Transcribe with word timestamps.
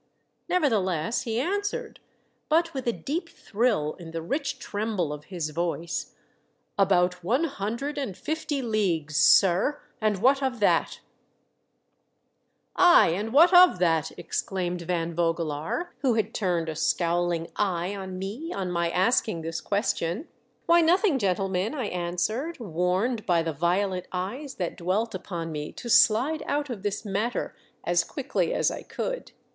Nevertheless, 0.49 1.25
he 1.25 1.39
answered, 1.39 1.99
but 2.49 2.73
with 2.73 2.87
a 2.87 2.91
deep 2.91 3.29
thrill 3.29 3.93
in 3.99 4.09
the 4.09 4.21
rich 4.23 4.57
tremble 4.57 5.13
of 5.13 5.25
his 5.25 5.51
voice," 5.51 6.15
About 6.79 7.23
one 7.23 7.43
hundred 7.43 7.99
and 7.99 8.17
fifty 8.17 8.63
leagues, 8.63 9.15
sir; 9.17 9.79
and 10.01 10.19
what 10.19 10.41
of 10.41 10.59
that 10.59 11.01
?""Ay, 12.75 13.09
and 13.09 13.31
what 13.31 13.53
of 13.53 13.77
that?" 13.77 14.11
exclaimed 14.17 14.81
Van 14.81 15.13
Vogelaar, 15.13 15.93
who 15.99 16.15
had 16.15 16.33
turned 16.33 16.67
a 16.67 16.75
scowling 16.75 17.51
eye 17.55 17.95
on 17.95 18.17
me 18.17 18.51
on 18.51 18.71
my 18.71 18.89
asking 18.89 19.43
this 19.43 19.61
question. 19.61 20.27
"Why, 20.65 20.81
nothing, 20.81 21.19
gentlemen," 21.19 21.75
I 21.75 21.85
answered, 21.85 22.59
warned 22.59 23.27
by 23.27 23.43
the 23.43 23.53
violet 23.53 24.07
eyes 24.11 24.55
that 24.55 24.77
dwelt 24.77 25.13
upon 25.13 25.51
me 25.51 25.71
to 25.73 25.89
slide 25.91 26.41
out 26.47 26.71
of 26.71 26.81
this 26.81 27.05
matter 27.05 27.55
as 27.83 28.03
quickly 28.03 28.51
as 28.51 28.71
I 28.71 28.81
could. 28.81 29.33